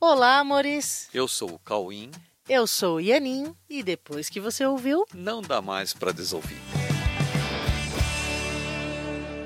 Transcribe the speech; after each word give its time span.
Olá, 0.00 0.38
amores. 0.38 1.08
Eu 1.12 1.26
sou 1.26 1.54
o 1.54 1.58
Cauim. 1.58 2.12
Eu 2.48 2.68
sou 2.68 2.98
o 2.98 3.00
Yanin 3.00 3.52
e 3.68 3.82
depois 3.82 4.28
que 4.30 4.38
você 4.38 4.64
ouviu, 4.64 5.04
não 5.12 5.42
dá 5.42 5.60
mais 5.60 5.92
para 5.92 6.12
desouvir. 6.12 6.56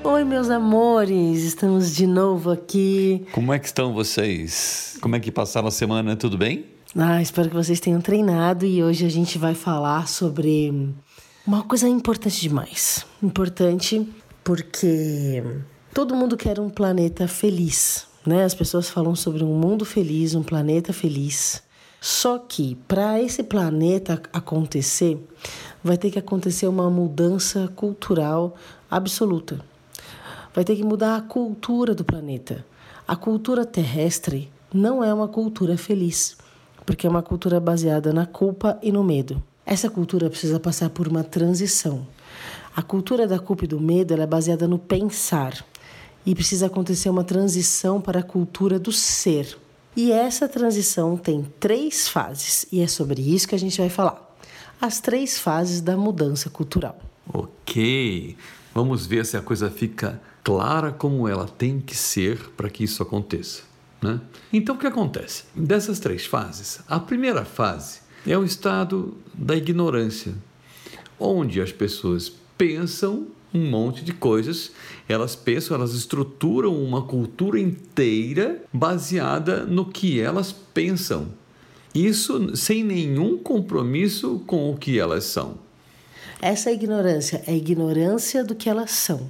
Oi, 0.03 0.23
meus 0.23 0.51
amores, 0.51 1.41
estamos 1.41 1.95
de 1.95 2.05
novo 2.05 2.51
aqui. 2.51 3.25
Como 3.31 3.51
é 3.51 3.57
que 3.57 3.65
estão 3.65 3.95
vocês? 3.95 4.95
Como 5.01 5.15
é 5.15 5.19
que 5.19 5.31
passaram 5.31 5.69
a 5.69 5.71
semana? 5.71 6.15
Tudo 6.15 6.37
bem? 6.37 6.67
Ah, 6.95 7.19
espero 7.19 7.49
que 7.49 7.55
vocês 7.55 7.79
tenham 7.79 7.99
treinado 7.99 8.63
e 8.63 8.83
hoje 8.83 9.07
a 9.07 9.09
gente 9.09 9.39
vai 9.39 9.55
falar 9.55 10.07
sobre 10.07 10.93
uma 11.47 11.63
coisa 11.63 11.89
importante 11.89 12.39
demais. 12.39 13.07
Importante 13.23 14.07
porque 14.43 15.43
todo 15.95 16.15
mundo 16.15 16.37
quer 16.37 16.59
um 16.59 16.69
planeta 16.69 17.27
feliz, 17.27 18.05
né? 18.25 18.43
As 18.43 18.53
pessoas 18.53 18.89
falam 18.89 19.15
sobre 19.15 19.43
um 19.43 19.53
mundo 19.53 19.85
feliz, 19.85 20.35
um 20.35 20.43
planeta 20.43 20.91
feliz. 20.93 21.63
Só 21.99 22.37
que 22.37 22.75
para 22.87 23.21
esse 23.21 23.43
planeta 23.43 24.21
acontecer, 24.31 25.17
vai 25.83 25.97
ter 25.97 26.11
que 26.11 26.19
acontecer 26.19 26.67
uma 26.67 26.89
mudança 26.89 27.71
cultural 27.75 28.55
absoluta. 28.89 29.59
Vai 30.53 30.63
ter 30.63 30.75
que 30.75 30.83
mudar 30.83 31.15
a 31.15 31.21
cultura 31.21 31.95
do 31.95 32.03
planeta. 32.03 32.65
A 33.07 33.15
cultura 33.15 33.65
terrestre 33.65 34.51
não 34.73 35.03
é 35.03 35.13
uma 35.13 35.27
cultura 35.27 35.77
feliz 35.77 36.37
porque 36.85 37.07
é 37.07 37.09
uma 37.09 37.21
cultura 37.21 37.59
baseada 37.59 38.13
na 38.13 38.25
culpa 38.25 38.77
e 38.81 38.91
no 38.91 39.03
medo. 39.03 39.41
Essa 39.65 39.89
cultura 39.89 40.29
precisa 40.29 40.59
passar 40.59 40.89
por 40.89 41.07
uma 41.07 41.23
transição. 41.23 42.05
A 42.75 42.81
cultura 42.81 43.27
da 43.27 43.39
culpa 43.39 43.65
e 43.65 43.67
do 43.67 43.79
medo 43.79 44.13
é 44.13 44.27
baseada 44.27 44.67
no 44.67 44.77
pensar 44.77 45.63
e 46.25 46.33
precisa 46.33 46.67
acontecer 46.67 47.09
uma 47.09 47.23
transição 47.23 47.99
para 47.99 48.19
a 48.19 48.23
cultura 48.23 48.79
do 48.79 48.91
ser. 48.91 49.57
E 49.95 50.11
essa 50.11 50.47
transição 50.47 51.15
tem 51.17 51.45
três 51.59 52.07
fases 52.07 52.65
e 52.71 52.81
é 52.81 52.87
sobre 52.87 53.21
isso 53.21 53.47
que 53.47 53.55
a 53.55 53.59
gente 53.59 53.79
vai 53.79 53.89
falar. 53.89 54.35
As 54.81 54.99
três 54.99 55.39
fases 55.39 55.81
da 55.81 55.95
mudança 55.95 56.49
cultural. 56.49 56.99
Ok, 57.31 58.35
vamos 58.73 59.05
ver 59.05 59.25
se 59.25 59.37
a 59.37 59.41
coisa 59.41 59.69
fica 59.69 60.21
clara 60.43 60.91
como 60.91 61.27
ela 61.27 61.47
tem 61.47 61.79
que 61.79 61.95
ser 61.95 62.37
para 62.57 62.69
que 62.69 62.83
isso 62.83 63.01
aconteça. 63.01 63.63
Né? 64.01 64.19
Então, 64.51 64.75
o 64.75 64.77
que 64.77 64.87
acontece? 64.87 65.45
Dessas 65.55 65.99
três 65.99 66.25
fases, 66.25 66.81
a 66.87 66.99
primeira 66.99 67.45
fase 67.45 68.01
é 68.27 68.37
o 68.37 68.43
estado 68.43 69.17
da 69.33 69.55
ignorância, 69.55 70.33
onde 71.17 71.61
as 71.61 71.71
pessoas 71.71 72.33
pensam 72.57 73.27
um 73.53 73.69
monte 73.69 74.03
de 74.03 74.11
coisas, 74.11 74.71
elas 75.07 75.35
pensam, 75.35 75.77
elas 75.77 75.93
estruturam 75.93 76.75
uma 76.75 77.03
cultura 77.03 77.59
inteira 77.59 78.63
baseada 78.73 79.63
no 79.63 79.85
que 79.85 80.19
elas 80.19 80.51
pensam. 80.51 81.27
Isso 81.93 82.55
sem 82.55 82.83
nenhum 82.83 83.37
compromisso 83.37 84.41
com 84.47 84.71
o 84.71 84.77
que 84.77 84.99
elas 84.99 85.25
são. 85.25 85.59
Essa 86.41 86.71
ignorância 86.71 87.43
é 87.45 87.51
a 87.51 87.55
ignorância 87.55 88.43
do 88.43 88.55
que 88.55 88.67
elas 88.67 88.91
são. 88.91 89.29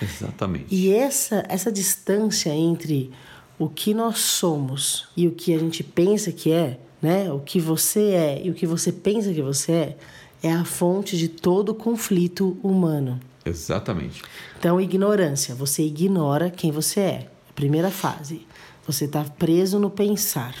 Exatamente. 0.00 0.66
E 0.70 0.92
essa, 0.92 1.44
essa 1.48 1.70
distância 1.72 2.50
entre 2.50 3.10
o 3.58 3.68
que 3.68 3.92
nós 3.92 4.18
somos 4.18 5.08
e 5.16 5.26
o 5.26 5.32
que 5.32 5.52
a 5.52 5.58
gente 5.58 5.82
pensa 5.82 6.30
que 6.32 6.52
é, 6.52 6.78
né? 7.02 7.30
O 7.32 7.40
que 7.40 7.60
você 7.60 8.00
é 8.10 8.42
e 8.44 8.50
o 8.50 8.54
que 8.54 8.66
você 8.66 8.92
pensa 8.92 9.32
que 9.32 9.42
você 9.42 9.72
é, 9.72 9.96
é 10.44 10.52
a 10.52 10.62
fonte 10.62 11.16
de 11.16 11.26
todo 11.26 11.74
conflito 11.74 12.58
humano. 12.62 13.18
Exatamente. 13.46 14.22
Então, 14.58 14.78
ignorância. 14.78 15.54
Você 15.54 15.82
ignora 15.82 16.50
quem 16.50 16.70
você 16.70 17.00
é. 17.00 17.30
Primeira 17.54 17.90
fase. 17.90 18.46
Você 18.86 19.06
está 19.06 19.24
preso 19.24 19.78
no 19.78 19.88
pensar. 19.88 20.54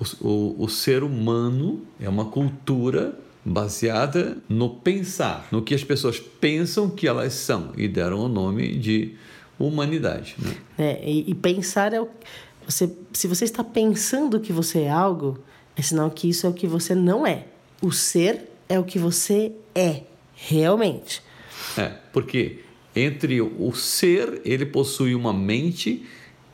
O, 0.00 0.28
o, 0.28 0.64
o 0.64 0.68
ser 0.68 1.02
humano 1.02 1.82
é 2.00 2.08
uma 2.08 2.26
cultura 2.26 3.18
baseada 3.44 4.38
no 4.48 4.70
pensar, 4.70 5.48
no 5.50 5.62
que 5.62 5.74
as 5.74 5.82
pessoas 5.82 6.20
pensam 6.20 6.88
que 6.88 7.06
elas 7.06 7.32
são 7.34 7.72
e 7.76 7.88
deram 7.88 8.20
o 8.20 8.28
nome 8.28 8.76
de 8.76 9.16
humanidade. 9.58 10.36
Né? 10.38 10.56
É, 10.78 11.10
e, 11.10 11.30
e, 11.30 11.34
pensar 11.34 11.92
é 11.92 12.00
o. 12.00 12.08
Você, 12.66 12.90
se 13.12 13.26
você 13.26 13.44
está 13.44 13.64
pensando 13.64 14.38
que 14.38 14.52
você 14.52 14.82
é 14.82 14.90
algo, 14.90 15.38
é 15.76 15.82
sinal 15.82 16.08
que 16.10 16.28
isso 16.28 16.46
é 16.46 16.50
o 16.50 16.54
que 16.54 16.68
você 16.68 16.94
não 16.94 17.26
é. 17.26 17.46
O 17.82 17.90
ser 17.90 18.53
é 18.68 18.78
o 18.78 18.84
que 18.84 18.98
você 18.98 19.52
é, 19.74 20.02
realmente. 20.34 21.22
É, 21.76 21.92
porque 22.12 22.60
entre 22.94 23.40
o 23.40 23.72
ser, 23.72 24.40
ele 24.44 24.66
possui 24.66 25.14
uma 25.14 25.32
mente 25.32 26.04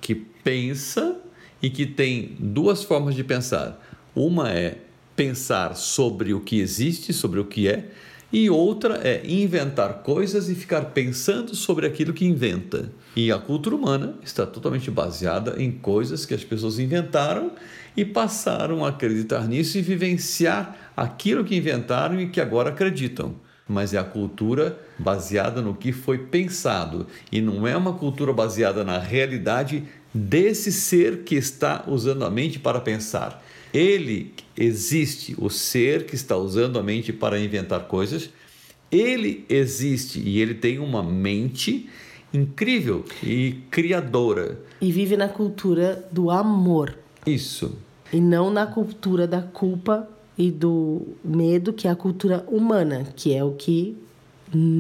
que 0.01 0.15
pensa 0.15 1.21
e 1.63 1.69
que 1.69 1.87
tem 1.87 2.37
duas 2.39 2.83
formas 2.83 3.15
de 3.15 3.23
pensar. 3.23 3.81
Uma 4.15 4.51
é 4.51 4.79
pensar 5.15 5.77
sobre 5.77 6.33
o 6.33 6.41
que 6.41 6.61
existe, 6.61 7.13
sobre 7.13 7.41
o 7.41 7.45
que 7.45 7.69
é, 7.69 7.91
e 8.33 8.49
outra 8.49 9.01
é 9.03 9.23
inventar 9.27 10.03
coisas 10.03 10.49
e 10.49 10.55
ficar 10.55 10.87
pensando 10.87 11.55
sobre 11.55 11.87
aquilo 11.87 12.13
que 12.13 12.25
inventa. 12.25 12.93
E 13.17 13.31
a 13.33 13.39
cultura 13.39 13.75
humana 13.75 14.15
está 14.23 14.47
totalmente 14.47 14.91
baseada 14.91 15.61
em 15.61 15.73
coisas 15.73 16.25
que 16.25 16.33
as 16.33 16.45
pessoas 16.45 16.79
inventaram 16.79 17.53
e 17.97 18.05
passaram 18.05 18.85
a 18.85 18.89
acreditar 18.89 19.47
nisso 19.47 19.79
e 19.79 19.83
vivenciar 19.83 20.93
aquilo 20.97 21.45
que 21.45 21.57
inventaram 21.57 22.21
e 22.21 22.29
que 22.29 22.41
agora 22.41 22.71
acreditam. 22.71 23.35
Mas 23.69 23.95
é 23.95 23.99
a 23.99 24.05
cultura 24.05 24.79
baseada 24.99 25.63
no 25.63 25.75
que 25.75 25.93
foi 25.93 26.19
pensado 26.19 27.07
e 27.31 27.41
não 27.41 27.67
é 27.67 27.77
uma 27.77 27.93
cultura 27.93 28.33
baseada 28.33 28.83
na 28.85 28.99
realidade 28.99 29.85
desse 30.13 30.73
ser 30.73 31.19
que 31.19 31.37
está 31.37 31.85
usando 31.87 32.25
a 32.25 32.31
mente 32.31 32.59
para 32.59 32.81
pensar. 32.81 33.43
Ele 33.73 34.35
existe, 34.57 35.37
o 35.39 35.49
ser 35.49 36.05
que 36.05 36.17
está 36.17 36.37
usando 36.37 36.79
a 36.79 36.83
mente 36.83 37.13
para 37.13 37.39
inventar 37.39 37.87
coisas, 37.87 38.31
ele 38.91 39.45
existe 39.49 40.21
e 40.21 40.41
ele 40.41 40.55
tem 40.55 40.81
uma 40.81 41.03
mente 41.03 41.89
incrível 42.35 43.05
e 43.23 43.61
criadora. 43.71 44.59
E 44.81 44.91
vive 44.91 45.17
na 45.17 45.29
cultura 45.29 46.09
do 46.11 46.31
amor. 46.31 46.97
Isso. 47.27 47.77
E 48.13 48.21
não 48.21 48.51
na 48.51 48.67
cultura 48.67 49.27
da 49.27 49.43
culpa 49.43 50.09
e 50.37 50.51
do 50.51 51.07
medo, 51.25 51.73
que 51.73 51.87
é 51.87 51.91
a 51.91 51.97
cultura 51.97 52.45
humana, 52.49 53.07
que 53.15 53.35
é 53.35 53.45
o 53.45 53.53
que 53.53 53.97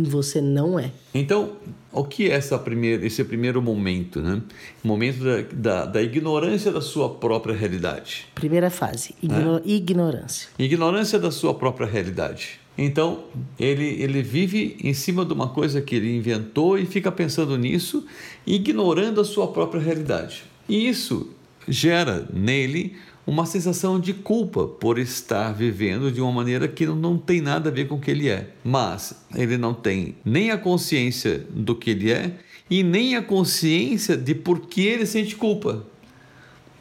você 0.08 0.40
não 0.40 0.78
é. 0.78 0.90
Então, 1.14 1.52
o 1.92 2.04
que 2.04 2.30
é 2.30 2.34
essa 2.34 2.58
primeira, 2.58 3.06
esse 3.06 3.22
primeiro 3.24 3.62
momento, 3.62 4.20
né? 4.20 4.42
Momento 4.82 5.22
da, 5.22 5.42
da, 5.52 5.84
da, 5.86 6.02
ignorância 6.02 6.72
da 6.72 6.80
sua 6.80 7.08
própria 7.08 7.54
realidade. 7.54 8.26
Primeira 8.34 8.70
fase, 8.70 9.14
igno 9.22 9.58
é? 9.58 9.68
ignorância. 9.68 10.48
Ignorância 10.58 11.18
da 11.18 11.30
sua 11.30 11.54
própria 11.54 11.86
realidade. 11.86 12.60
Então, 12.76 13.24
ele, 13.58 14.02
ele 14.02 14.22
vive 14.22 14.76
em 14.82 14.94
cima 14.94 15.24
de 15.24 15.32
uma 15.32 15.48
coisa 15.48 15.80
que 15.82 15.94
ele 15.94 16.16
inventou 16.16 16.78
e 16.78 16.86
fica 16.86 17.12
pensando 17.12 17.56
nisso, 17.58 18.04
ignorando 18.46 19.20
a 19.20 19.24
sua 19.24 19.48
própria 19.48 19.80
realidade. 19.80 20.44
E 20.68 20.88
isso 20.88 21.28
gera 21.70 22.28
nele 22.32 22.96
uma 23.26 23.46
sensação 23.46 24.00
de 24.00 24.12
culpa 24.12 24.66
por 24.66 24.98
estar 24.98 25.52
vivendo 25.52 26.10
de 26.10 26.20
uma 26.20 26.32
maneira 26.32 26.66
que 26.66 26.84
não 26.84 27.16
tem 27.16 27.40
nada 27.40 27.70
a 27.70 27.72
ver 27.72 27.86
com 27.86 27.94
o 27.94 28.00
que 28.00 28.10
ele 28.10 28.28
é. 28.28 28.50
Mas 28.64 29.24
ele 29.34 29.56
não 29.56 29.72
tem 29.72 30.16
nem 30.24 30.50
a 30.50 30.58
consciência 30.58 31.46
do 31.50 31.76
que 31.76 31.90
ele 31.90 32.10
é 32.10 32.32
e 32.68 32.82
nem 32.82 33.16
a 33.16 33.22
consciência 33.22 34.16
de 34.16 34.34
por 34.34 34.60
que 34.60 34.82
ele 34.82 35.06
sente 35.06 35.36
culpa. 35.36 35.86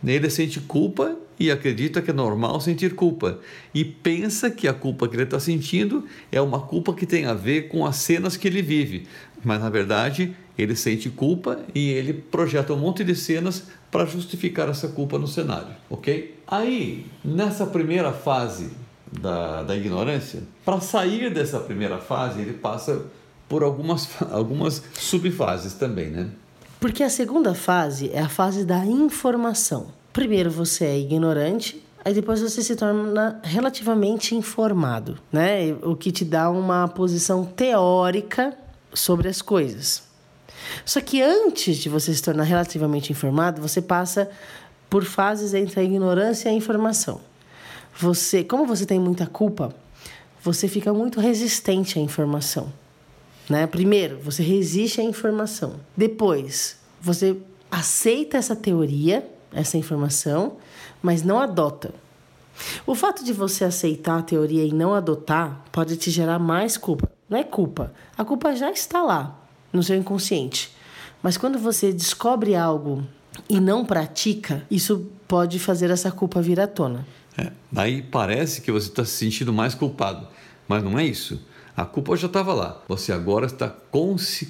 Ele 0.06 0.30
sente 0.30 0.60
culpa 0.60 1.16
e 1.40 1.50
acredita 1.50 2.02
que 2.02 2.12
é 2.12 2.14
normal 2.14 2.60
sentir 2.60 2.96
culpa. 2.96 3.40
E 3.74 3.84
pensa 3.84 4.50
que 4.50 4.68
a 4.68 4.74
culpa 4.74 5.08
que 5.08 5.16
ele 5.16 5.24
está 5.24 5.40
sentindo 5.40 6.06
é 6.32 6.42
uma 6.42 6.60
culpa 6.60 6.94
que 6.94 7.06
tem 7.06 7.26
a 7.26 7.34
ver 7.34 7.70
com 7.70 7.86
as 7.86 7.96
cenas 7.98 8.36
que 8.36 8.48
ele 8.48 8.62
vive. 8.62 9.08
Mas 9.44 9.62
na 9.62 9.70
verdade, 9.70 10.36
ele 10.58 10.76
sente 10.76 11.10
culpa 11.10 11.60
e 11.74 11.90
ele 11.90 12.14
projeta 12.14 12.74
um 12.74 12.78
monte 12.78 13.04
de 13.04 13.16
cenas 13.16 13.68
para 13.90 14.06
justificar 14.06 14.70
essa 14.70 14.90
culpa 14.90 15.18
no 15.18 15.28
cenário, 15.28 15.70
ok? 15.90 16.38
Aí, 16.46 17.06
nessa 17.24 17.66
primeira 17.66 18.12
fase 18.12 18.70
da, 19.12 19.64
da 19.64 19.76
ignorância, 19.76 20.44
para 20.66 20.80
sair 20.82 21.34
dessa 21.34 21.60
primeira 21.60 21.98
fase, 21.98 22.42
ele 22.42 22.54
passa 22.54 23.06
por 23.48 23.64
algumas, 23.64 24.10
algumas 24.32 24.84
subfases 24.94 25.74
também, 25.74 26.10
né? 26.10 26.30
Porque 26.80 27.04
a 27.04 27.10
segunda 27.10 27.54
fase 27.54 28.10
é 28.14 28.22
a 28.22 28.30
fase 28.30 28.64
da 28.64 28.86
informação. 28.86 29.88
Primeiro 30.14 30.50
você 30.50 30.86
é 30.86 30.98
ignorante, 30.98 31.86
aí 32.06 32.14
depois 32.14 32.40
você 32.42 32.64
se 32.64 32.74
torna 32.76 33.40
relativamente 33.44 34.34
informado, 34.34 35.20
né? 35.30 35.74
O 35.84 35.94
que 35.94 36.10
te 36.10 36.24
dá 36.24 36.50
uma 36.50 36.88
posição 36.88 37.44
teórica 37.44 38.58
sobre 38.94 39.28
as 39.28 39.42
coisas. 39.42 40.04
Só 40.86 41.02
que 41.02 41.22
antes 41.22 41.78
de 41.78 41.90
você 41.90 42.14
se 42.14 42.24
tornar 42.24 42.44
relativamente 42.44 43.12
informado, 43.12 43.62
você 43.62 43.82
passa 43.82 44.30
por 44.90 45.04
fases 45.04 45.54
entre 45.54 45.82
a 45.82 45.84
ignorância 45.84 46.48
e 46.48 46.52
a 46.52 46.56
informação. 46.56 47.20
Você, 47.98 48.42
como 48.42 48.66
você 48.66 48.86
tem 48.86 49.00
muita 49.00 49.28
culpa, 49.28 49.76
você 50.42 50.70
fica 50.70 50.94
muito 50.94 51.20
resistente 51.20 52.00
à 52.00 52.02
informação. 52.02 52.72
Né? 53.50 53.66
Primeiro, 53.68 54.20
você 54.20 54.44
resiste 54.44 55.02
à 55.02 55.04
informação. 55.04 55.80
Depois, 55.98 56.78
você 57.02 57.38
aceita 57.72 58.38
essa 58.38 58.56
teoria 58.56 59.28
essa 59.54 59.78
informação, 59.78 60.58
mas 61.02 61.24
não 61.24 61.40
adota. 61.40 61.94
O 62.86 62.94
fato 62.94 63.24
de 63.24 63.32
você 63.32 63.64
aceitar 63.64 64.20
a 64.20 64.24
teoria 64.24 64.66
e 64.66 64.74
não 64.74 64.94
adotar 64.94 65.64
pode 65.72 65.96
te 65.96 66.12
gerar 66.12 66.40
mais 66.40 66.78
culpa. 66.78 67.10
Não 67.30 67.38
é 67.38 67.44
culpa. 67.44 67.94
A 68.18 68.26
culpa 68.26 68.56
já 68.56 68.70
está 68.72 69.02
lá, 69.02 69.40
no 69.72 69.82
seu 69.82 69.96
inconsciente. 69.96 70.76
Mas 71.24 71.38
quando 71.38 71.58
você 71.58 71.94
descobre 71.94 72.56
algo 72.56 73.04
e 73.50 73.60
não 73.60 73.86
pratica, 73.86 74.66
isso 74.70 75.08
pode 75.28 75.60
fazer 75.60 75.90
essa 75.90 76.12
culpa 76.12 76.42
vir 76.42 76.60
à 76.60 76.68
tona. 76.68 77.06
É, 77.38 77.52
daí 77.72 78.02
parece 78.02 78.62
que 78.62 78.72
você 78.72 78.90
está 78.90 79.06
se 79.06 79.12
sentindo 79.12 79.54
mais 79.54 79.74
culpado, 79.74 80.28
mas 80.70 80.84
não 80.84 80.98
é 81.00 81.04
isso. 81.04 81.42
A 81.76 81.84
culpa 81.84 82.16
já 82.16 82.28
estava 82.28 82.54
lá. 82.54 82.82
Você 82.88 83.12
agora 83.12 83.48
está 83.48 83.74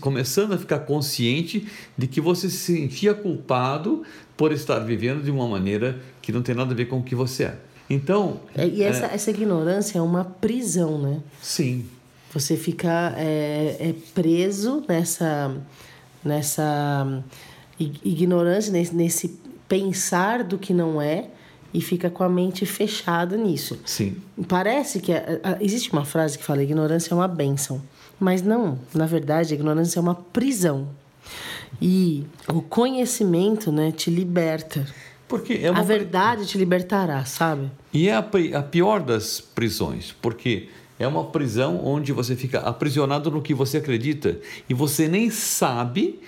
começando 0.01 0.53
a 0.53 0.57
ficar 0.57 0.79
consciente 0.79 1.67
de 1.97 2.07
que 2.07 2.19
você 2.19 2.49
se 2.49 2.57
sentia 2.57 3.13
culpado 3.13 4.03
por 4.35 4.51
estar 4.51 4.79
vivendo 4.79 5.23
de 5.23 5.31
uma 5.31 5.47
maneira 5.47 5.99
que 6.21 6.31
não 6.31 6.41
tem 6.41 6.53
nada 6.53 6.73
a 6.73 6.75
ver 6.75 6.85
com 6.85 6.99
o 6.99 7.03
que 7.03 7.15
você 7.15 7.45
é. 7.45 7.57
Então. 7.89 8.41
É, 8.55 8.67
e 8.67 8.83
essa, 8.83 9.05
é... 9.05 9.13
essa 9.13 9.31
ignorância 9.31 9.97
é 9.97 10.01
uma 10.01 10.25
prisão, 10.25 11.01
né? 11.01 11.21
Sim. 11.41 11.85
Você 12.33 12.57
fica 12.57 13.13
é, 13.17 13.77
é 13.79 13.95
preso 14.13 14.83
nessa, 14.87 15.55
nessa 16.23 17.23
ignorância, 17.79 18.71
nesse, 18.71 18.93
nesse 18.93 19.39
pensar 19.67 20.43
do 20.43 20.57
que 20.57 20.73
não 20.73 21.01
é 21.01 21.29
e 21.73 21.81
fica 21.81 22.09
com 22.09 22.23
a 22.23 22.29
mente 22.29 22.65
fechada 22.65 23.37
nisso. 23.37 23.79
Sim. 23.85 24.15
Parece 24.47 24.99
que 24.99 25.13
a, 25.13 25.39
a, 25.43 25.63
existe 25.63 25.91
uma 25.91 26.05
frase 26.05 26.37
que 26.37 26.43
fala 26.43 26.63
ignorância 26.63 27.13
é 27.13 27.15
uma 27.15 27.27
bênção, 27.27 27.81
mas 28.19 28.41
não. 28.41 28.79
Na 28.93 29.05
verdade, 29.05 29.53
a 29.53 29.55
ignorância 29.55 29.99
é 29.99 30.01
uma 30.01 30.15
prisão. 30.15 30.87
E 31.81 32.25
o 32.47 32.61
conhecimento, 32.61 33.71
né, 33.71 33.91
te 33.91 34.09
liberta. 34.09 34.85
Porque 35.27 35.59
é 35.61 35.69
uma... 35.69 35.79
a 35.79 35.83
verdade 35.83 36.45
te 36.45 36.57
libertará, 36.57 37.23
sabe? 37.25 37.69
E 37.93 38.09
é 38.09 38.13
a, 38.13 38.19
a 38.19 38.63
pior 38.63 38.99
das 39.01 39.39
prisões, 39.39 40.15
porque 40.19 40.69
é 40.97 41.07
uma 41.07 41.25
prisão 41.25 41.79
onde 41.85 42.11
você 42.11 42.35
fica 42.35 42.59
aprisionado 42.59 43.31
no 43.31 43.41
que 43.41 43.53
você 43.53 43.77
acredita 43.77 44.39
e 44.67 44.73
você 44.73 45.07
nem 45.07 45.29
sabe 45.29 46.19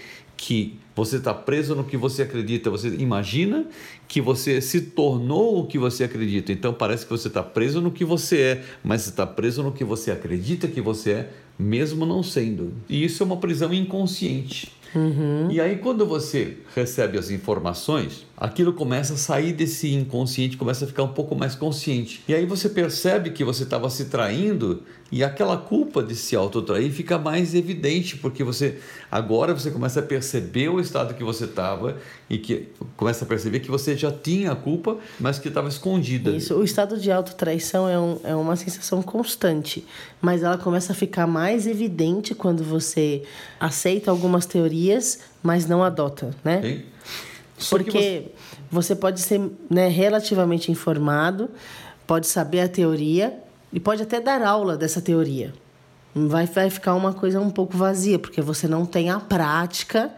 que 0.41 0.79
você 0.95 1.17
está 1.17 1.35
preso 1.35 1.75
no 1.75 1.83
que 1.83 1.95
você 1.95 2.23
acredita. 2.23 2.71
Você 2.71 2.87
imagina 2.95 3.67
que 4.07 4.19
você 4.19 4.59
se 4.59 4.81
tornou 4.81 5.59
o 5.59 5.67
que 5.67 5.77
você 5.77 6.03
acredita. 6.03 6.51
Então 6.51 6.73
parece 6.73 7.05
que 7.05 7.11
você 7.11 7.27
está 7.27 7.43
preso 7.43 7.79
no 7.79 7.91
que 7.91 8.03
você 8.03 8.41
é, 8.41 8.63
mas 8.83 9.05
está 9.05 9.25
preso 9.27 9.61
no 9.61 9.71
que 9.71 9.83
você 9.83 10.09
acredita 10.09 10.67
que 10.67 10.81
você 10.81 11.11
é, 11.11 11.29
mesmo 11.59 12.07
não 12.07 12.23
sendo. 12.23 12.73
E 12.89 13.05
isso 13.05 13.21
é 13.21 13.25
uma 13.25 13.37
prisão 13.37 13.71
inconsciente. 13.71 14.71
Uhum. 14.93 15.49
E 15.49 15.61
aí, 15.61 15.77
quando 15.77 16.05
você 16.05 16.57
recebe 16.75 17.17
as 17.17 17.29
informações, 17.29 18.25
aquilo 18.41 18.73
começa 18.73 19.13
a 19.13 19.17
sair 19.17 19.53
desse 19.53 19.93
inconsciente, 19.93 20.57
começa 20.57 20.85
a 20.85 20.87
ficar 20.87 21.03
um 21.03 21.13
pouco 21.13 21.35
mais 21.35 21.53
consciente. 21.55 22.23
E 22.27 22.33
aí 22.33 22.45
você 22.45 22.67
percebe 22.67 23.29
que 23.29 23.43
você 23.43 23.63
estava 23.63 23.89
se 23.89 24.05
traindo 24.05 24.83
e 25.11 25.23
aquela 25.23 25.57
culpa 25.57 26.01
de 26.01 26.15
se 26.15 26.35
autotrair 26.35 26.89
fica 26.91 27.19
mais 27.19 27.53
evidente, 27.53 28.17
porque 28.17 28.43
você 28.43 28.79
agora 29.11 29.53
você 29.53 29.69
começa 29.69 29.99
a 29.99 30.03
perceber 30.03 30.69
o 30.69 30.79
estado 30.79 31.13
que 31.13 31.23
você 31.23 31.43
estava 31.43 31.97
e 32.29 32.37
que 32.37 32.69
começa 32.95 33.25
a 33.25 33.27
perceber 33.27 33.59
que 33.59 33.69
você 33.69 33.95
já 33.95 34.09
tinha 34.09 34.53
a 34.53 34.55
culpa, 34.55 34.97
mas 35.19 35.37
que 35.37 35.49
estava 35.49 35.67
escondida. 35.67 36.31
Isso, 36.31 36.55
o 36.55 36.63
estado 36.63 36.97
de 36.97 37.11
autotraição 37.11 37.89
é, 37.89 37.99
um, 37.99 38.19
é 38.23 38.35
uma 38.35 38.55
sensação 38.55 39.03
constante, 39.03 39.85
mas 40.21 40.43
ela 40.43 40.57
começa 40.57 40.93
a 40.93 40.95
ficar 40.95 41.27
mais 41.27 41.67
evidente 41.67 42.33
quando 42.33 42.63
você 42.63 43.21
aceita 43.59 44.09
algumas 44.09 44.45
teorias, 44.45 44.80
mas 45.43 45.65
não 45.65 45.83
adota, 45.83 46.31
né? 46.43 46.61
Sim. 46.61 46.83
Porque 47.69 48.31
você... 48.69 48.93
você... 48.93 48.95
pode 48.95 49.21
ser 49.21 49.41
né, 49.69 49.87
relativamente 49.87 50.71
informado, 50.71 51.49
pode 52.07 52.27
saber 52.27 52.61
a 52.61 52.67
teoria 52.67 53.37
e 53.71 53.79
pode 53.79 54.01
até 54.01 54.19
dar 54.19 54.41
aula 54.41 54.75
dessa 54.77 55.01
teoria. 55.01 55.53
Vai, 56.13 56.45
vai 56.45 56.69
ficar 56.69 56.95
uma 56.95 57.13
coisa 57.13 57.39
um 57.39 57.49
pouco 57.49 57.77
vazia, 57.77 58.19
porque 58.19 58.41
você 58.41 58.67
não 58.67 58.85
tem 58.85 59.09
a 59.09 59.19
prática 59.19 60.11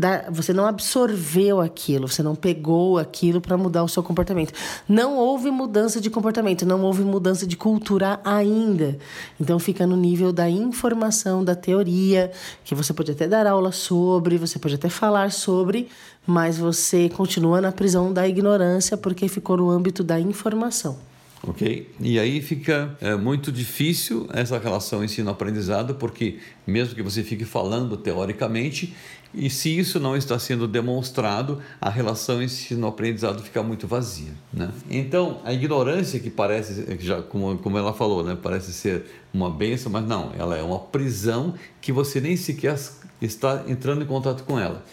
da, 0.00 0.30
você 0.30 0.52
não 0.52 0.66
absorveu 0.66 1.60
aquilo, 1.60 2.08
você 2.08 2.22
não 2.22 2.34
pegou 2.34 2.98
aquilo 2.98 3.40
para 3.40 3.56
mudar 3.56 3.84
o 3.84 3.88
seu 3.88 4.02
comportamento. 4.02 4.52
Não 4.88 5.16
houve 5.16 5.50
mudança 5.50 6.00
de 6.00 6.08
comportamento, 6.08 6.64
não 6.66 6.82
houve 6.82 7.02
mudança 7.02 7.46
de 7.46 7.56
cultura 7.56 8.18
ainda. 8.24 8.98
Então 9.38 9.58
fica 9.58 9.86
no 9.86 9.96
nível 9.96 10.32
da 10.32 10.48
informação, 10.48 11.44
da 11.44 11.54
teoria, 11.54 12.32
que 12.64 12.74
você 12.74 12.92
pode 12.92 13.12
até 13.12 13.28
dar 13.28 13.46
aula 13.46 13.70
sobre, 13.70 14.38
você 14.38 14.58
pode 14.58 14.74
até 14.74 14.88
falar 14.88 15.30
sobre, 15.30 15.88
mas 16.26 16.58
você 16.58 17.08
continua 17.10 17.60
na 17.60 17.70
prisão 17.70 18.12
da 18.12 18.26
ignorância 18.26 18.96
porque 18.96 19.28
ficou 19.28 19.56
no 19.58 19.70
âmbito 19.70 20.02
da 20.02 20.18
informação. 20.18 21.09
Ok? 21.42 21.90
E 21.98 22.18
aí 22.18 22.42
fica 22.42 22.96
é, 23.00 23.16
muito 23.16 23.50
difícil 23.50 24.28
essa 24.32 24.58
relação 24.58 25.02
ensino-aprendizado, 25.02 25.94
porque 25.94 26.38
mesmo 26.66 26.94
que 26.94 27.02
você 27.02 27.22
fique 27.22 27.46
falando 27.46 27.96
teoricamente, 27.96 28.94
e 29.32 29.48
se 29.48 29.78
isso 29.78 29.98
não 30.00 30.16
está 30.16 30.38
sendo 30.38 30.66
demonstrado, 30.66 31.62
a 31.80 31.88
relação 31.88 32.42
ensino-aprendizado 32.42 33.42
fica 33.42 33.62
muito 33.62 33.86
vazia. 33.86 34.32
Né? 34.52 34.70
Então, 34.90 35.40
a 35.44 35.52
ignorância 35.52 36.18
que 36.18 36.28
parece, 36.28 36.98
já 36.98 37.22
como, 37.22 37.56
como 37.58 37.78
ela 37.78 37.94
falou, 37.94 38.24
né, 38.24 38.36
parece 38.40 38.72
ser 38.72 39.06
uma 39.32 39.48
benção, 39.48 39.90
mas 39.90 40.04
não, 40.04 40.32
ela 40.36 40.56
é 40.56 40.62
uma 40.62 40.80
prisão 40.80 41.54
que 41.80 41.92
você 41.92 42.20
nem 42.20 42.36
sequer 42.36 42.78
está 43.22 43.64
entrando 43.68 44.02
em 44.02 44.06
contato 44.06 44.42
com 44.44 44.58
ela. 44.58 44.84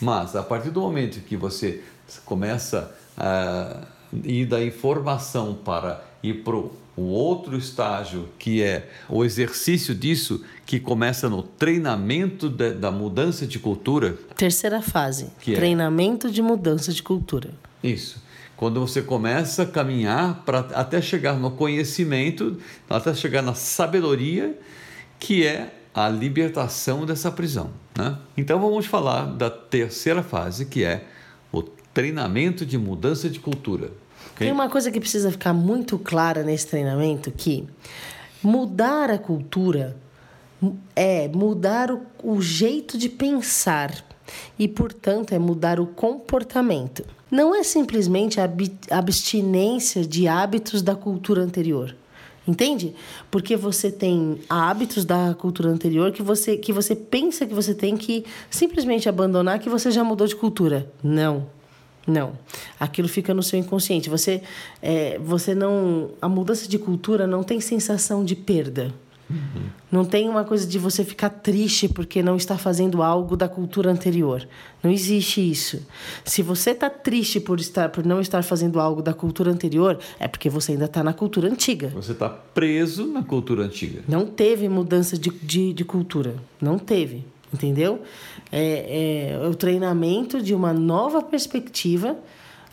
Mas, 0.00 0.36
a 0.36 0.42
partir 0.42 0.70
do 0.70 0.80
momento 0.80 1.20
que 1.20 1.36
você 1.36 1.80
começa 2.24 2.94
a 3.16 3.86
ir 4.24 4.46
da 4.46 4.62
informação 4.62 5.54
para 5.54 6.04
ir 6.22 6.42
para 6.42 6.56
o 6.56 7.02
outro 7.02 7.56
estágio, 7.56 8.28
que 8.38 8.62
é 8.62 8.88
o 9.08 9.24
exercício 9.24 9.94
disso, 9.94 10.42
que 10.64 10.80
começa 10.80 11.28
no 11.28 11.42
treinamento 11.42 12.48
de, 12.48 12.72
da 12.72 12.90
mudança 12.90 13.46
de 13.46 13.58
cultura. 13.58 14.16
Terceira 14.34 14.80
fase: 14.80 15.30
é 15.46 15.54
treinamento 15.54 16.28
é... 16.28 16.30
de 16.30 16.40
mudança 16.40 16.92
de 16.92 17.02
cultura. 17.02 17.50
Isso. 17.82 18.24
Quando 18.56 18.80
você 18.80 19.02
começa 19.02 19.64
a 19.64 19.66
caminhar 19.66 20.42
para 20.46 20.60
até 20.60 21.02
chegar 21.02 21.34
no 21.34 21.50
conhecimento, 21.50 22.58
até 22.88 23.12
chegar 23.12 23.42
na 23.42 23.52
sabedoria, 23.52 24.58
que 25.20 25.46
é 25.46 25.74
a 25.94 26.08
libertação 26.08 27.04
dessa 27.04 27.30
prisão. 27.30 27.70
Né? 27.96 28.16
Então 28.36 28.58
vamos 28.58 28.86
falar 28.86 29.26
da 29.26 29.50
terceira 29.50 30.22
fase, 30.22 30.64
que 30.66 30.82
é 30.82 31.04
treinamento 31.96 32.66
de 32.66 32.76
mudança 32.76 33.26
de 33.30 33.40
cultura. 33.40 33.86
Okay? 34.34 34.48
Tem 34.48 34.52
uma 34.52 34.68
coisa 34.68 34.90
que 34.90 35.00
precisa 35.00 35.30
ficar 35.30 35.54
muito 35.54 35.98
clara 35.98 36.42
nesse 36.42 36.66
treinamento 36.66 37.30
que 37.30 37.66
mudar 38.42 39.10
a 39.10 39.16
cultura 39.16 39.96
é 40.94 41.26
mudar 41.28 41.90
o, 41.90 42.02
o 42.22 42.42
jeito 42.42 42.98
de 42.98 43.08
pensar 43.08 44.04
e, 44.58 44.68
portanto, 44.68 45.32
é 45.32 45.38
mudar 45.38 45.80
o 45.80 45.86
comportamento. 45.86 47.02
Não 47.30 47.54
é 47.54 47.62
simplesmente 47.62 48.38
a 48.42 48.50
abstinência 48.90 50.04
de 50.04 50.28
hábitos 50.28 50.82
da 50.82 50.94
cultura 50.94 51.40
anterior. 51.40 51.96
Entende? 52.46 52.94
Porque 53.30 53.56
você 53.56 53.90
tem 53.90 54.38
hábitos 54.50 55.06
da 55.06 55.34
cultura 55.34 55.70
anterior 55.70 56.12
que 56.12 56.22
você, 56.22 56.58
que 56.58 56.74
você 56.74 56.94
pensa 56.94 57.46
que 57.46 57.54
você 57.54 57.74
tem 57.74 57.96
que 57.96 58.22
simplesmente 58.50 59.08
abandonar 59.08 59.58
que 59.60 59.70
você 59.70 59.90
já 59.90 60.04
mudou 60.04 60.26
de 60.26 60.36
cultura. 60.36 60.92
Não. 61.02 61.55
Não. 62.06 62.32
Aquilo 62.78 63.08
fica 63.08 63.34
no 63.34 63.42
seu 63.42 63.58
inconsciente. 63.58 64.08
Você, 64.08 64.42
é, 64.80 65.18
você 65.18 65.54
não. 65.54 66.10
A 66.20 66.28
mudança 66.28 66.68
de 66.68 66.78
cultura 66.78 67.26
não 67.26 67.42
tem 67.42 67.60
sensação 67.60 68.24
de 68.24 68.36
perda. 68.36 68.94
Uhum. 69.28 69.62
Não 69.90 70.04
tem 70.04 70.28
uma 70.28 70.44
coisa 70.44 70.64
de 70.66 70.78
você 70.78 71.04
ficar 71.04 71.30
triste 71.30 71.88
porque 71.88 72.22
não 72.22 72.36
está 72.36 72.56
fazendo 72.56 73.02
algo 73.02 73.36
da 73.36 73.48
cultura 73.48 73.90
anterior. 73.90 74.46
Não 74.82 74.90
existe 74.90 75.40
isso. 75.40 75.84
Se 76.24 76.42
você 76.42 76.70
está 76.70 76.88
triste 76.88 77.40
por, 77.40 77.58
estar, 77.58 77.88
por 77.88 78.04
não 78.04 78.20
estar 78.20 78.42
fazendo 78.42 78.78
algo 78.78 79.02
da 79.02 79.12
cultura 79.12 79.50
anterior, 79.50 79.98
é 80.20 80.28
porque 80.28 80.48
você 80.48 80.72
ainda 80.72 80.84
está 80.84 81.02
na 81.02 81.12
cultura 81.12 81.48
antiga. 81.48 81.88
Você 81.88 82.12
está 82.12 82.28
preso 82.28 83.06
na 83.06 83.22
cultura 83.22 83.64
antiga. 83.64 84.02
Não 84.06 84.26
teve 84.26 84.68
mudança 84.68 85.18
de, 85.18 85.30
de, 85.30 85.72
de 85.72 85.84
cultura. 85.84 86.36
Não 86.60 86.78
teve 86.78 87.24
entendeu? 87.52 88.02
É, 88.50 89.32
é 89.42 89.48
o 89.48 89.54
treinamento 89.54 90.42
de 90.42 90.54
uma 90.54 90.72
nova 90.72 91.22
perspectiva 91.22 92.16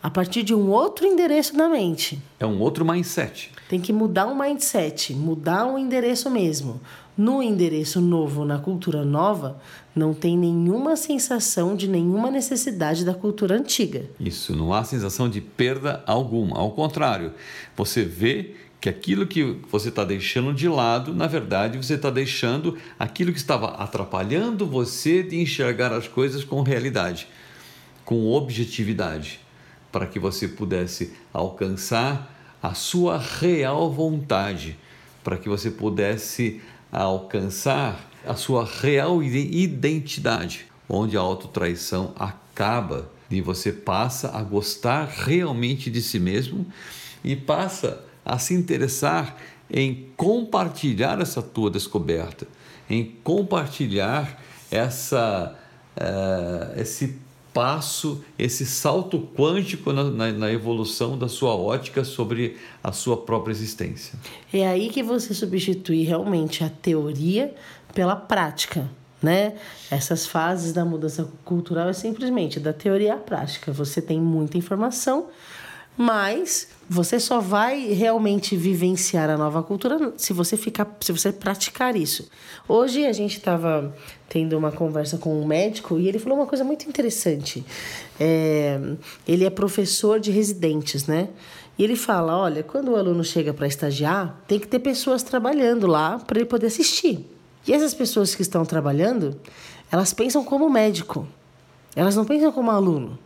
a 0.04 0.10
partir 0.10 0.44
de 0.44 0.54
um 0.54 0.70
outro 0.70 1.08
endereço 1.08 1.56
na 1.56 1.70
mente. 1.70 2.22
É 2.38 2.46
um 2.46 2.60
outro 2.60 2.84
mindset. 2.84 3.52
Tem 3.70 3.80
que 3.80 3.94
mudar 3.94 4.28
o 4.28 4.32
um 4.32 4.38
mindset, 4.38 5.14
mudar 5.14 5.66
o 5.66 5.76
um 5.76 5.80
endereço 5.80 6.30
mesmo. 6.30 6.82
No 7.16 7.42
endereço 7.42 8.02
novo, 8.02 8.44
na 8.44 8.58
cultura 8.58 9.06
nova, 9.06 9.62
não 9.96 10.14
tem 10.14 10.38
nenhuma 10.38 10.96
sensação 10.96 11.76
de 11.76 11.88
nenhuma 11.88 12.30
necessidade 12.30 13.06
da 13.06 13.14
cultura 13.14 13.56
antiga. 13.56 14.10
Isso, 14.20 14.56
não 14.56 14.74
há 14.74 14.84
sensação 14.84 15.30
de 15.30 15.40
perda 15.40 16.04
alguma. 16.06 16.58
Ao 16.58 16.72
contrário, 16.72 17.32
você 17.78 18.04
vê 18.04 18.56
que 18.84 18.90
aquilo 18.90 19.26
que 19.26 19.42
você 19.72 19.88
está 19.88 20.04
deixando 20.04 20.54
de 20.54 20.68
lado, 20.68 21.16
na 21.16 21.26
verdade, 21.26 21.78
você 21.78 21.94
está 21.94 22.10
deixando 22.10 22.78
aquilo 23.00 23.32
que 23.32 23.38
estava 23.38 23.68
atrapalhando 23.76 24.68
você 24.68 25.24
de 25.24 25.40
enxergar 25.40 25.94
as 25.94 26.06
coisas 26.06 26.44
com 26.44 26.62
realidade, 26.64 27.30
com 28.04 28.30
objetividade. 28.30 29.40
para 29.90 30.06
que 30.06 30.20
você 30.20 30.50
pudesse 30.50 31.14
alcançar 31.32 32.58
a 32.62 32.74
sua 32.74 33.18
real 33.18 33.90
vontade, 33.90 34.78
para 35.24 35.38
que 35.38 35.48
você 35.48 35.72
pudesse 35.72 36.60
alcançar 36.92 38.12
a 38.28 38.36
sua 38.36 38.66
real 38.66 39.24
identidade, 39.24 40.66
onde 40.90 41.16
a 41.16 41.22
autotraição 41.22 42.14
acaba 42.18 43.10
e 43.32 43.40
você 43.40 43.72
passa 43.72 44.36
a 44.36 44.44
gostar 44.44 45.06
realmente 45.06 45.90
de 45.90 46.02
si 46.02 46.20
mesmo 46.20 46.68
e 47.24 47.34
passa 47.34 48.12
a 48.26 48.38
se 48.38 48.54
interessar 48.54 49.36
em 49.70 50.10
compartilhar 50.16 51.20
essa 51.20 51.42
tua 51.42 51.70
descoberta, 51.70 52.48
em 52.90 53.16
compartilhar 53.24 54.42
essa, 54.70 55.56
uh, 55.98 56.80
esse 56.80 57.20
passo, 57.54 58.24
esse 58.38 58.66
salto 58.66 59.20
quântico 59.36 59.94
na, 59.94 60.04
na, 60.06 60.32
na, 60.32 60.52
evolução 60.52 61.18
da 61.18 61.30
sua 61.30 61.56
ótica 61.56 62.04
sobre 62.04 62.58
a 62.84 62.92
sua 62.92 63.16
própria 63.16 63.52
existência. 63.52 64.18
É 64.52 64.68
aí 64.68 64.90
que 64.90 65.04
você 65.04 65.34
substitui 65.34 66.04
realmente 66.04 66.64
a 66.64 66.70
teoria 66.70 67.54
pela 67.94 68.16
prática. 68.16 68.90
Né? 69.22 69.54
Essas 69.90 70.28
fases 70.28 70.74
da 70.74 70.84
mudança 70.84 71.32
cultural 71.46 71.88
é 71.88 71.94
simplesmente 71.94 72.60
da 72.60 72.74
teoria 72.74 73.14
à 73.14 73.18
prática. 73.18 73.72
Você 73.72 74.02
tem 74.02 74.20
muita 74.20 74.58
informação, 74.58 75.28
mas 75.98 76.68
você 76.90 77.20
só 77.20 77.40
vai 77.40 77.94
realmente 77.94 78.56
vivenciar 78.56 79.30
a 79.30 79.38
nova 79.38 79.62
cultura 79.62 80.14
se 80.18 80.34
você 80.34 80.58
ficar, 80.58 80.98
se 81.00 81.12
você 81.12 81.32
praticar 81.32 81.96
isso. 81.96 82.30
Hoje 82.68 83.06
a 83.06 83.14
gente 83.14 83.38
estava 83.38 83.96
tendo 84.28 84.58
uma 84.58 84.72
conversa 84.72 85.18
com 85.18 85.40
um 85.40 85.46
médico 85.46 86.00
e 86.00 86.08
ele 86.08 86.20
falou 86.20 86.40
uma 86.40 86.48
coisa 86.48 86.64
muito 86.64 86.88
interessante. 86.90 87.64
É, 88.20 88.80
ele 89.28 89.46
é 89.46 89.50
professor 89.50 90.20
de 90.20 90.32
residentes, 90.32 91.06
né? 91.08 91.30
E 91.78 91.84
ele 91.84 91.96
fala: 91.96 92.38
olha, 92.38 92.64
quando 92.64 92.92
o 92.92 92.96
aluno 92.96 93.24
chega 93.24 93.54
para 93.54 93.68
estagiar, 93.68 94.42
tem 94.48 94.60
que 94.60 94.68
ter 94.68 94.80
pessoas 94.80 95.24
trabalhando 95.24 95.88
lá 95.88 96.20
para 96.20 96.40
ele 96.40 96.48
poder 96.48 96.68
assistir. 96.68 97.30
E 97.68 97.74
essas 97.74 97.94
pessoas 97.94 98.36
que 98.36 98.42
estão 98.42 98.66
trabalhando, 98.66 99.40
elas 99.92 100.14
pensam 100.14 100.44
como 100.44 100.70
médico. 100.70 101.28
Elas 101.96 102.16
não 102.16 102.26
pensam 102.26 102.52
como 102.52 102.72
aluno. 102.72 103.18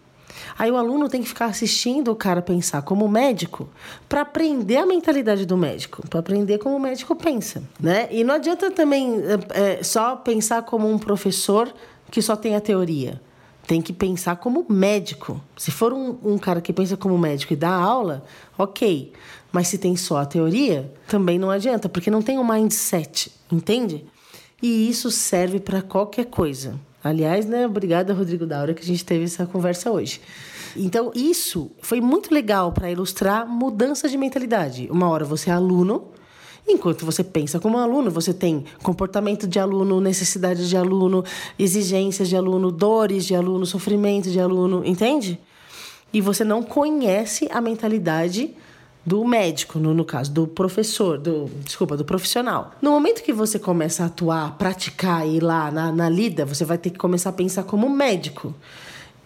Aí 0.58 0.72
o 0.72 0.78
aluno 0.78 1.08
tem 1.08 1.22
que 1.22 1.30
ficar 1.30 1.46
assistindo 1.46 2.12
o 2.12 2.16
cara 2.16 2.42
pensar 2.42 2.82
como 2.82 3.08
médico 3.08 3.70
para 4.10 4.22
aprender 4.22 4.78
a 4.78 4.86
mentalidade 4.86 5.46
do 5.46 5.56
médico, 5.56 6.08
para 6.08 6.20
aprender 6.20 6.58
como 6.58 6.76
o 6.76 6.80
médico 6.80 7.16
pensa, 7.16 7.62
né? 7.80 8.08
E 8.10 8.24
não 8.24 8.34
adianta 8.34 8.72
também 8.72 9.22
é, 9.52 9.84
só 9.84 10.16
pensar 10.16 10.64
como 10.64 10.90
um 10.90 10.98
professor 10.98 11.72
que 12.10 12.22
só 12.22 12.36
tem 12.36 12.56
a 12.56 12.62
teoria. 12.62 13.22
Tem 13.68 13.82
que 13.82 13.94
pensar 13.94 14.38
como 14.38 14.66
médico. 14.68 15.40
Se 15.58 15.70
for 15.72 15.94
um, 15.94 16.18
um 16.24 16.38
cara 16.38 16.62
que 16.62 16.74
pensa 16.74 16.98
como 16.98 17.18
médico 17.18 17.54
e 17.54 17.56
dá 17.56 17.70
aula, 17.70 18.24
ok. 18.58 19.12
Mas 19.52 19.68
se 19.68 19.78
tem 19.78 19.96
só 19.96 20.18
a 20.18 20.26
teoria, 20.26 20.92
também 21.08 21.38
não 21.38 21.52
adianta, 21.52 21.88
porque 21.88 22.10
não 22.10 22.22
tem 22.22 22.38
o 22.38 22.42
um 22.42 22.48
mindset, 22.48 23.32
entende? 23.52 24.06
E 24.62 24.90
isso 24.90 25.12
serve 25.12 25.60
para 25.60 25.82
qualquer 25.82 26.26
coisa. 26.26 26.80
Aliás, 27.08 27.46
né, 27.46 27.66
obrigada, 27.66 28.14
Rodrigo 28.14 28.46
Daura, 28.46 28.74
que 28.74 28.82
a 28.82 28.86
gente 28.86 29.06
teve 29.06 29.24
essa 29.24 29.46
conversa 29.46 29.90
hoje. 29.90 30.20
Então, 30.76 31.12
isso 31.16 31.72
foi 31.82 32.02
muito 32.02 32.34
legal 32.34 32.72
para 32.72 32.92
ilustrar 32.92 33.48
mudança 33.48 34.10
de 34.10 34.18
mentalidade. 34.18 34.88
Uma 34.92 35.08
hora 35.10 35.24
você 35.24 35.50
é 35.50 35.54
aluno, 35.54 36.10
enquanto 36.68 37.06
você 37.06 37.24
pensa 37.24 37.60
como 37.60 37.78
aluno, 37.78 38.12
você 38.12 38.34
tem 38.34 38.66
comportamento 38.84 39.48
de 39.48 39.58
aluno, 39.58 40.02
necessidade 40.02 40.68
de 40.68 40.76
aluno, 40.76 41.24
exigências 41.58 42.28
de 42.28 42.36
aluno, 42.36 42.72
dores 42.72 43.26
de 43.26 43.34
aluno, 43.34 43.66
sofrimento 43.66 44.30
de 44.30 44.40
aluno, 44.40 44.84
entende? 44.86 45.40
E 46.12 46.20
você 46.20 46.44
não 46.44 46.62
conhece 46.62 47.48
a 47.52 47.62
mentalidade 47.62 48.54
do 49.08 49.24
médico, 49.24 49.80
no, 49.80 49.94
no 49.94 50.04
caso, 50.04 50.30
do 50.30 50.46
professor, 50.46 51.18
do, 51.18 51.50
desculpa, 51.64 51.96
do 51.96 52.04
profissional. 52.04 52.74
No 52.82 52.92
momento 52.92 53.24
que 53.24 53.32
você 53.32 53.58
começa 53.58 54.04
a 54.04 54.08
atuar, 54.08 54.58
praticar 54.58 55.26
e 55.26 55.38
ir 55.38 55.40
lá 55.40 55.72
na, 55.72 55.94
na 55.94 56.10
lida, 56.10 56.46
você 56.46 56.66
vai 56.66 56.78
ter 56.78 56.90
que 56.90 56.98
começar 56.98 57.30
a 57.30 57.34
pensar 57.34 57.64
como 57.64 57.90
médico 57.90 58.54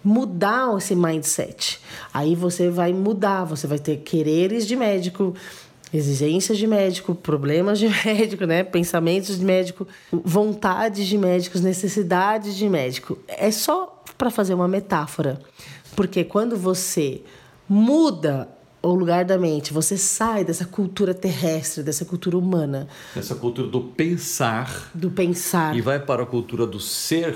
mudar 0.04 0.76
esse 0.78 0.96
mindset. 0.96 1.80
Aí 2.14 2.36
você 2.36 2.70
vai 2.70 2.94
mudar, 2.94 3.44
você 3.44 3.66
vai 3.66 3.80
ter 3.80 3.98
quereres 3.98 4.68
de 4.68 4.76
médico, 4.76 5.36
exigências 5.92 6.60
de 6.60 6.68
médico, 6.68 7.16
problemas 7.16 7.80
de 7.80 7.88
médico, 8.06 8.46
né? 8.46 8.64
Pensamentos 8.64 9.40
de 9.40 9.46
médico, 9.46 9.88
vontades 10.12 11.08
de 11.08 11.18
médicos, 11.18 11.62
necessidades 11.62 12.56
de 12.56 12.70
médico. 12.70 13.18
É 13.28 13.50
só 13.50 14.04
para 14.16 14.30
fazer 14.30 14.54
uma 14.54 14.68
metáfora. 14.68 15.40
Porque 15.96 16.24
quando 16.24 16.56
você 16.56 17.22
muda 17.68 18.48
o 18.82 18.96
lugar 18.96 19.26
da 19.26 19.38
mente, 19.38 19.72
você 19.72 19.96
sai 19.98 20.44
dessa 20.44 20.66
cultura 20.66 21.14
terrestre, 21.14 21.84
dessa 21.84 22.04
cultura 22.04 22.38
humana. 22.38 22.88
Dessa 23.14 23.36
cultura 23.36 23.68
do 23.68 23.82
pensar. 23.82 24.92
Do 24.94 25.12
pensar. 25.12 25.76
E 25.78 25.82
vai 25.82 26.00
para 26.00 26.24
a 26.24 26.26
cultura 26.26 26.66
do 26.66 26.80
ser. 26.80 27.36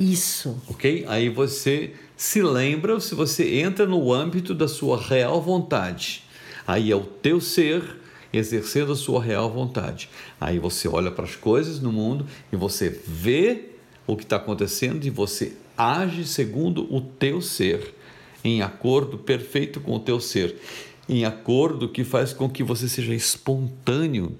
Isso. 0.00 0.56
Ok? 0.68 1.04
Aí 1.06 1.28
você 1.28 1.92
se 2.16 2.42
lembra, 2.42 2.98
se 2.98 3.14
você 3.14 3.60
entra 3.60 3.86
no 3.86 4.12
âmbito 4.12 4.54
da 4.54 4.66
sua 4.66 5.00
real 5.00 5.40
vontade. 5.42 6.24
Aí 6.66 6.90
é 6.90 6.96
o 6.96 7.02
teu 7.02 7.40
ser 7.40 8.00
exercendo 8.32 8.92
a 8.92 8.96
sua 8.96 9.22
real 9.22 9.50
vontade. 9.50 10.08
Aí 10.40 10.58
você 10.58 10.88
olha 10.88 11.10
para 11.10 11.24
as 11.24 11.36
coisas 11.36 11.78
no 11.78 11.92
mundo 11.92 12.26
e 12.50 12.56
você 12.56 12.88
vê 12.88 13.66
o 14.06 14.16
que 14.16 14.24
está 14.24 14.36
acontecendo 14.36 15.04
e 15.04 15.10
você 15.10 15.52
age 15.76 16.24
segundo 16.26 16.92
o 16.94 17.00
teu 17.00 17.40
ser 17.40 17.94
em 18.44 18.60
acordo 18.60 19.16
perfeito 19.16 19.80
com 19.80 19.96
o 19.96 20.00
teu 20.00 20.20
ser, 20.20 20.60
em 21.08 21.24
acordo 21.24 21.88
que 21.88 22.04
faz 22.04 22.32
com 22.32 22.48
que 22.48 22.62
você 22.62 22.88
seja 22.88 23.14
espontâneo 23.14 24.36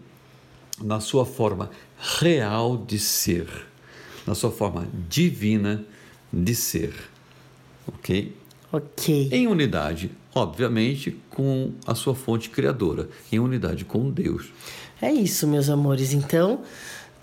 na 0.80 1.00
sua 1.00 1.24
forma 1.24 1.70
real 2.20 2.76
de 2.76 2.98
ser, 2.98 3.48
na 4.26 4.34
sua 4.34 4.50
forma 4.50 4.86
divina 5.08 5.84
de 6.32 6.54
ser. 6.54 6.92
Ok? 7.86 8.34
Ok. 8.72 9.28
Em 9.30 9.46
unidade, 9.46 10.10
obviamente, 10.34 11.16
com 11.30 11.72
a 11.86 11.94
sua 11.94 12.14
fonte 12.14 12.50
criadora, 12.50 13.08
em 13.30 13.38
unidade 13.38 13.84
com 13.84 14.10
Deus. 14.10 14.46
É 15.00 15.12
isso, 15.12 15.46
meus 15.46 15.68
amores. 15.68 16.12
Então, 16.12 16.62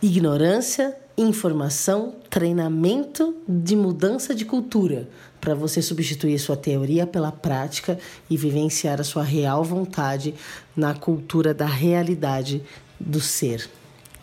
ignorância, 0.01 0.96
informação, 1.17 2.15
treinamento 2.29 3.36
de 3.48 3.75
mudança 3.75 4.34
de 4.34 4.46
cultura 4.46 5.08
para 5.39 5.55
você 5.55 5.81
substituir 5.81 6.38
sua 6.39 6.55
teoria 6.55 7.05
pela 7.05 7.31
prática 7.31 8.00
e 8.29 8.38
vivenciar 8.38 9.01
a 9.01 9.03
sua 9.03 9.24
real 9.24 9.63
vontade 9.63 10.34
na 10.75 10.93
cultura 10.93 11.53
da 11.53 11.65
realidade 11.65 12.62
do 13.00 13.20
ser. 13.20 13.70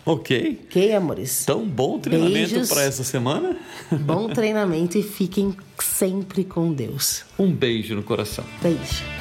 Ok. 0.07 0.63
Ok, 0.65 0.95
amores? 0.95 1.43
Então, 1.43 1.67
bom 1.67 1.99
treinamento 1.99 2.67
para 2.67 2.83
essa 2.83 3.05
semana. 3.05 3.57
Bom 3.93 4.29
treinamento 4.29 4.97
e 4.97 5.03
fiquem 5.03 5.55
sempre 5.79 6.45
com 6.45 6.73
Deus. 6.73 7.25
Um 7.39 7.53
beijo 7.53 7.95
no 7.95 8.03
coração. 8.03 8.45
Beijo. 8.63 9.18